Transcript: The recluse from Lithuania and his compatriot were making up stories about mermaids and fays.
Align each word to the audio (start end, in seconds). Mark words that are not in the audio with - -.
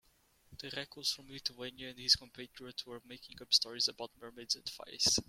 The 0.59 0.71
recluse 0.75 1.13
from 1.13 1.29
Lithuania 1.29 1.89
and 1.91 1.99
his 1.99 2.15
compatriot 2.15 2.87
were 2.87 3.03
making 3.05 3.37
up 3.39 3.53
stories 3.53 3.87
about 3.87 4.09
mermaids 4.19 4.55
and 4.55 4.67
fays. 4.67 5.19